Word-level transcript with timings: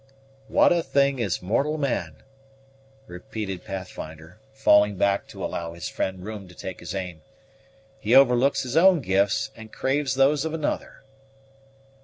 "What 0.47 0.73
a 0.73 0.81
thing 0.81 1.19
is 1.19 1.43
mortal 1.43 1.77
man!" 1.77 2.23
repeated 3.05 3.63
Pathfinder, 3.63 4.39
falling 4.51 4.95
back 4.95 5.27
to 5.27 5.45
allow 5.45 5.73
his 5.73 5.89
friend 5.89 6.25
room 6.25 6.47
to 6.47 6.55
take 6.55 6.79
his 6.79 6.95
arm; 6.95 7.21
"he 7.99 8.15
overlooks 8.15 8.63
his 8.63 8.75
own 8.75 9.01
gifts, 9.01 9.51
and 9.55 9.71
craves 9.71 10.15
those 10.15 10.43
of 10.43 10.55
another!" 10.55 11.03